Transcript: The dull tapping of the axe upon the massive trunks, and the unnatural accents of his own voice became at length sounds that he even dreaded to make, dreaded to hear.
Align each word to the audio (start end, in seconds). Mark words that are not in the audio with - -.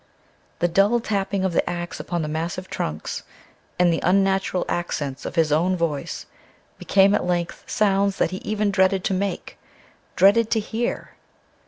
The 0.57 0.67
dull 0.67 0.99
tapping 0.99 1.45
of 1.45 1.53
the 1.53 1.69
axe 1.69 1.99
upon 1.99 2.23
the 2.23 2.27
massive 2.27 2.71
trunks, 2.71 3.21
and 3.77 3.93
the 3.93 4.01
unnatural 4.01 4.65
accents 4.67 5.25
of 5.25 5.35
his 5.35 5.51
own 5.51 5.77
voice 5.77 6.25
became 6.79 7.13
at 7.13 7.23
length 7.23 7.63
sounds 7.67 8.15
that 8.17 8.31
he 8.31 8.37
even 8.37 8.71
dreaded 8.71 9.03
to 9.03 9.13
make, 9.13 9.59
dreaded 10.15 10.49
to 10.49 10.59
hear. 10.59 11.11